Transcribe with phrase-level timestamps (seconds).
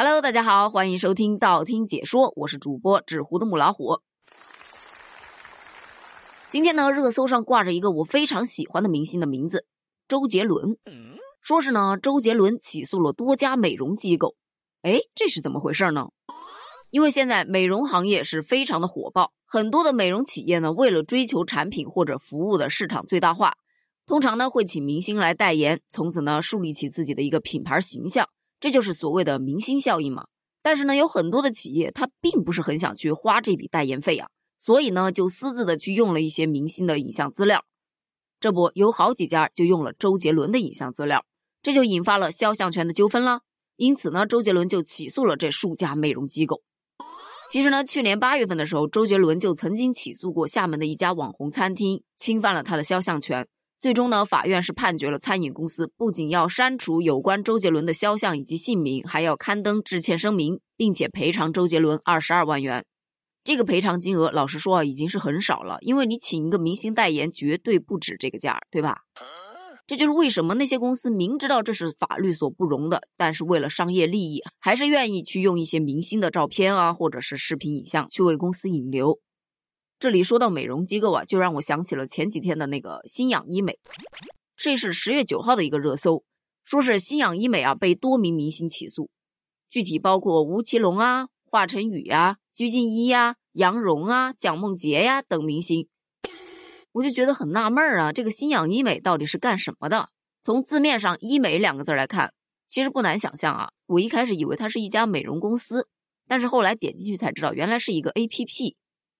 [0.00, 3.98] Hello，大家好，欢迎收听道听解说，我是主播纸糊的母老虎。
[6.48, 9.66] 今天呢，热搜上挂着一个我非常喜欢的明星的名字——
[10.06, 10.78] 周杰伦。
[11.42, 14.36] 说是呢，周杰伦起诉了多家美容机构。
[14.82, 16.06] 哎，这是怎么回事呢？
[16.90, 23.54] 因为现在美容行业是非常的火爆，很多的美容企业呢，为了追求产品或者服务的市场最大化，
[24.06, 28.28] 通常呢会请明星来代言，从此呢树立起自己的一个品牌形象。
[28.60, 30.26] 这就是所谓的明星效应嘛。
[30.62, 34.28] 但是呢，有很多的企业他并不是很想去花这笔代言费啊，
[34.58, 37.64] 所以呢就私自的去用了一些明星的影像资料。
[38.40, 41.24] 这不有好几家就用了周杰伦的影像资料，
[41.62, 43.40] 这就引发了肖像权的纠纷了。
[43.76, 46.62] 因此呢，周杰伦就起诉了这数家美容机构。
[47.48, 53.48] 其实呢，去年八月份的时候，周杰伦就曾经起诉过厦门的一家网红餐厅，侵犯了他的肖像权。
[53.80, 62.84] 最终呢，法院是判决了餐饮公司不仅要删除有关周杰伦的肖像以及姓名，还要刊登致歉声明，并且赔偿周杰伦二十二万元。
[63.44, 69.02] 这个赔偿金额，老实说啊，已经是很少了，因为你请一个明星代言，绝对不止这个价，对吧？
[69.86, 79.20] 这就是为什么那些公司明知道这是法律所不容的，但是为了商业利益，还是愿意去用一些明星的照片啊，或者是视频影像去为公司引流。
[79.98, 83.80] 这里说到美容机构啊，就让我想起了前几天的那个新氧医美。
[84.56, 86.22] 这是十月九号的一个热搜，
[86.64, 89.10] 说是新氧医美啊被多名明星起诉，
[89.68, 95.88] 具体包括吴奇隆啊、华晨宇呀、鞠婧祎呀、杨蓉啊、蒋梦婕呀等明星。
[96.92, 100.10] 我就觉得很纳闷儿啊，这个新氧医美到底是干什么的？
[100.44, 102.32] 从字面上“医美”两个字来看，
[102.68, 103.72] 其实不难想象啊。
[103.86, 105.88] 我一开始以为它是一家美容公司，
[106.28, 108.74] 但是后来点进去才知道，原来是一个 APP。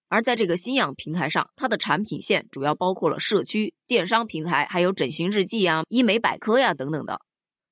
[0.09, 7.21] 而在这个新氧平台上，它的产品线主要包括了社区、电商平台，还有整形日记呀、医美百科呀等等的。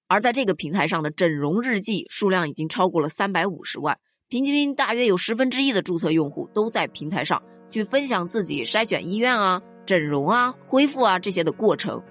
[0.06, 3.98] 而在这个平台上的整容日记数量已经超过了三百五十万，
[4.29, 12.02] 平均大约有十分之一的注册用户都在平台上去分享自己筛选医院啊、整容啊、恢复啊这些的过程。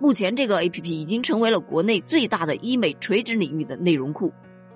[0.00, 4.32] 目前，这个 APP 已经成为了国内最大的医美垂直领域的内容库。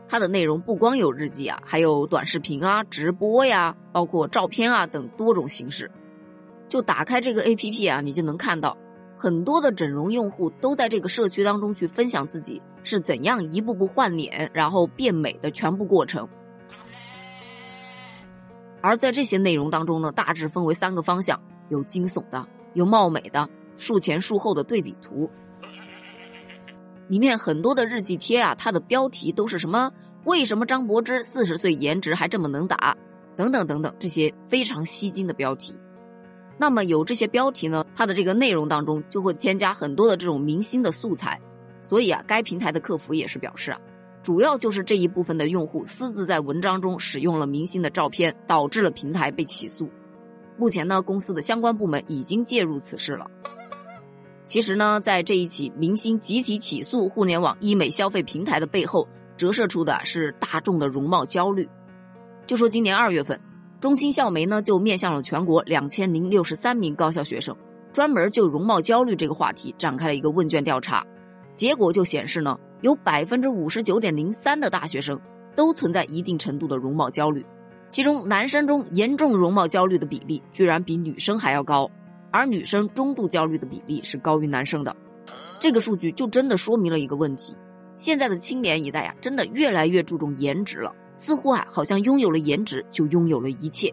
[0.08, 5.90] 它的内容不光有日记啊，还有短视频啊、直播呀，包括照片啊等多种形式。
[6.68, 8.76] 就打开这个 APP 啊，你就能看到
[9.16, 16.28] 很多的整容用户都在这个社区当中去分享自己是怎样一步步换脸，然后变美的全部过程。
[18.80, 25.28] 而在这些内容当中呢，大致分为三个方向：有惊悚的，有貌美的，术前术后的对比图。
[27.08, 29.92] 里面很多的日记贴啊，它的标题都是什么？
[30.24, 32.96] 为什么张柏芝四十岁颜值还这么能打？
[33.36, 35.74] 等等等等，这些非常吸睛的标题。
[36.58, 41.40] 那么有这些标题呢，它的这个内容当中就会添加很多的这种明星的素材。
[41.82, 43.78] 所以啊，该平台的客服也是表示啊，
[44.22, 49.88] 主要就是这一部分的用户私自在文章中使用了明星的照片，导致了平台被起诉。
[50.56, 53.30] 目前呢，公司的相关部门已经介入此事了。
[54.46, 61.68] 其实呢，在这一起明星集体起诉互联网医美消费平台的背后，折射出的是大众的容貌焦虑。
[62.46, 63.40] 就说今年二月份，
[63.80, 67.56] 中心校媒呢就面向了全国两千零六十三名高校学生，
[67.92, 71.04] 专门就容貌焦虑这个话题展开了一个问卷调查。
[71.52, 75.20] 结果就显示呢，有百分之五十九点零三的大学生
[75.56, 77.44] 都存在一定程度的容貌焦虑，
[77.88, 81.90] 其中男生中严重容貌焦虑的比例居然比女生还要高。
[82.36, 84.94] 而女生中度焦虑的比例是高于男生的，
[85.58, 87.56] 这个数据就真的说明了一个问题：
[87.96, 93.90] 现在的青年一代呀，真的越来越注重颜值了，似乎啊，好像拥有了颜值就拥有了一切。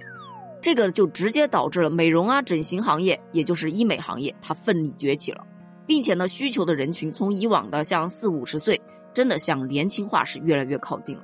[0.60, 5.46] 这个就直接导致了美容啊、整形行业，也就是医美行业，它奋力崛起了，
[5.86, 8.80] 并且呢，需求的人群从以往的像四五十岁，
[9.14, 11.24] 真的向年轻化是越来越靠近了。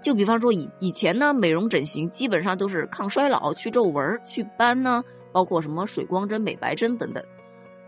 [0.00, 5.04] 就比方说以以前呢，美容整形基本上都是抗衰老、去皱纹、祛斑呢。
[5.32, 7.22] 包括什么水光针、美白针等等，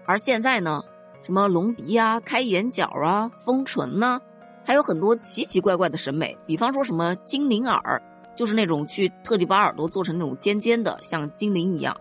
[0.06, 0.82] 而现在呢，
[1.22, 4.20] 什么隆鼻啊、开眼角啊、丰唇呐，
[4.64, 6.36] 还有很多奇奇怪怪的审美。
[6.46, 8.00] 比方说什么精灵耳，
[8.36, 11.94] 就是那种去特地把耳朵做成那种尖尖的，像精灵一样；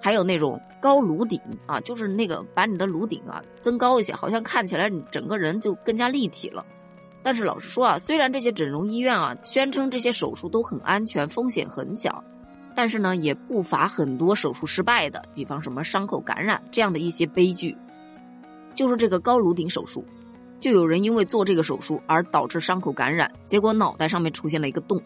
[0.00, 6.64] 还有那种高颅顶啊，就是那个把你的颅顶啊增高一些，好像看起来你整个人就更加立体了。
[7.22, 12.24] 但是老实说啊，虽然这些整容医院啊宣称这些手术都很安全，风险很小。
[12.74, 17.76] 但是呢，也不乏很多手术失败的，比方什么伤口感染这样的一些悲剧。
[18.74, 20.04] 就是这个高颅顶手术，
[20.58, 25.02] 就有人因为做这个手术而导致伤口感染，结果脑袋上面出现了一个洞，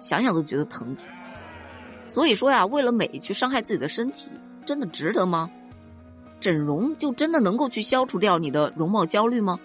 [0.00, 0.96] 想想都觉得疼。
[2.06, 4.30] 所以说呀，为了美去伤害自己的身体，
[4.66, 5.50] 真的值得吗？
[6.40, 9.58] 整容就真的能够去消除掉你的容貌焦虑吗？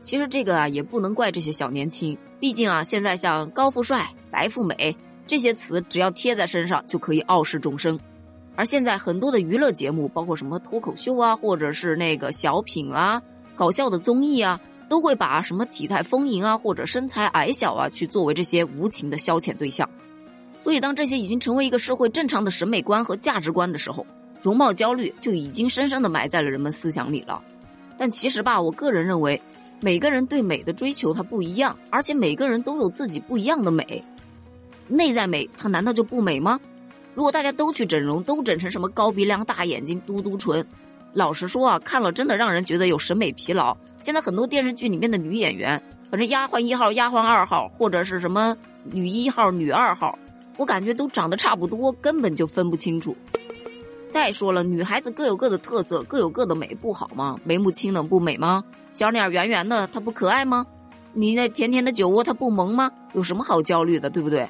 [0.00, 4.96] 其实这个啊也不能怪这些小年轻，毕竟啊现在像高富帅、白富美
[5.26, 7.98] 这些词，只要贴在身上就可以傲视众生。
[8.54, 13.22] 而现在很多的娱乐节目，包括什么脱口秀啊，或者是那个小品啊、
[13.56, 19.88] 搞笑的综艺啊，都会把什么体态丰盈啊，或者身材矮小啊，去作为这些无情的消遣对象。
[20.58, 24.06] 所以，当这些已经成为一个社会正常的审美观和价值观的时候，
[24.40, 27.42] 容貌焦虑就已经深深的埋在了人们思想里了。
[27.96, 29.40] 但其实吧，我个人认为。
[29.84, 34.00] 每个人对美的追求它不一样，而且每个人都有自己不一样的美。
[34.88, 36.58] 内在美它难道就不美吗？
[37.14, 40.66] 如果大家都去整容，都整成什么高鼻梁、大眼睛、嘟嘟唇，
[41.12, 43.76] 老实说啊，看了真的让人觉得有审美疲劳。
[44.00, 50.18] 现在很多电视剧里面的女演员，反正丫鬟一号、丫鬟二号，或者是什么女一号、女二号，
[50.56, 53.16] 我感觉都长得差不多，根本就分不清楚。
[54.08, 57.38] 再说了，女孩子各有各的特色，各有各的美，不好吗？
[57.44, 58.64] 眉目清冷不美吗？
[58.92, 60.66] 小脸圆圆的，她不可爱吗？
[61.12, 62.90] 你那甜甜的酒窝，她不萌吗？
[63.12, 64.48] 有什么好焦虑的，对不对？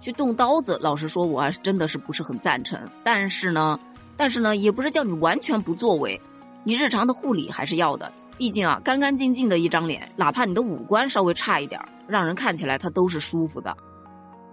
[0.00, 2.78] 去动刀子，老实说，我还是真的是不是很赞成。
[3.02, 3.78] 但是呢，
[4.16, 6.20] 但是呢，也不是叫你完全不作为，
[6.64, 8.12] 你日常的护理还是要的。
[8.36, 13.76] 毕竟啊，干干净净的一张脸，哪怕你的五官稍微差一点，让人看起来它都是舒服的。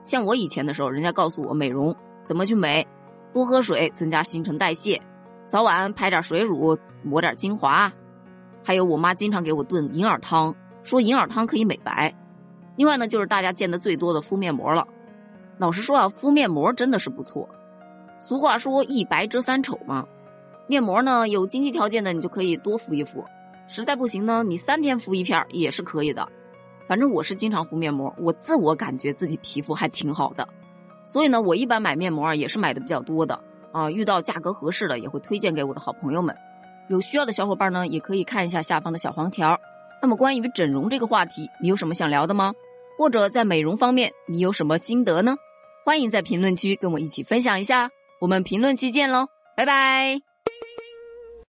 [0.03, 2.87] 像我以前的时候，人家告诉我美容怎么去美。
[3.33, 4.97] 多喝水，增加新陈代谢；
[5.45, 7.91] 早晚拍点水乳，抹点精华。
[8.63, 12.15] 还有我妈经常给我炖银耳汤，说银耳汤可以美白。
[12.77, 14.87] 另外呢，就是大家见的最多的敷面膜了。
[15.57, 17.49] 老实说啊，敷面膜真的是不错。
[18.19, 20.05] 俗话说一白遮三丑嘛，
[20.67, 23.23] 面膜呢有经济条件的你就可以多敷一敷，
[23.67, 26.27] 实在不行呢，你三天敷一片也是可以的。
[26.87, 30.47] 反正我是经常敷面膜，我自我感觉自己皮肤还挺好的。
[31.05, 33.39] 所以呢，我一般买面膜啊，也是买的比较多的
[33.71, 33.89] 啊。
[33.89, 36.35] 遇到价格合适的，也会推荐给我的好朋友们。
[36.87, 39.59] 有需要的小伙伴呢，也可以看一下下方的小黄条。
[40.01, 42.53] 那么关于整容这个话题，你有什么想聊的吗？
[42.97, 45.35] 或者在美容方面，你有什么心得呢？
[45.85, 47.89] 欢迎在评论区跟我一起分享一下。
[48.19, 50.34] 我们评论区见喽，拜拜。